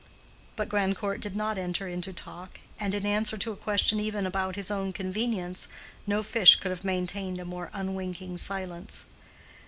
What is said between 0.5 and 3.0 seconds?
But Grandcourt did not enter into talk, and